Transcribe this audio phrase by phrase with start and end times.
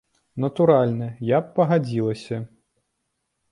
[0.45, 2.37] Натуральна, я б пагадзілася.